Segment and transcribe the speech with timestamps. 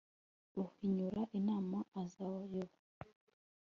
[0.61, 2.61] uhinyura inama azayoba